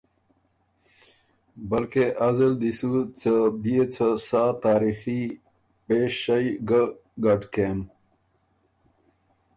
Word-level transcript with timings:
بلکې 1.69 2.05
از 2.27 2.37
ال 2.45 2.53
دی 2.61 2.71
سو 2.79 2.91
څه 3.19 3.31
بئے 3.61 3.81
څه 3.93 4.07
سا 4.27 4.43
تاریخي 4.65 5.21
پېشئ 5.85 6.45
ګۀ 6.67 6.83
ګډ 7.23 7.41
کېم 7.53 7.79